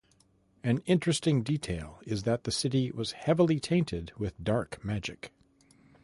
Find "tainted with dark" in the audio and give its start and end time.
3.59-4.83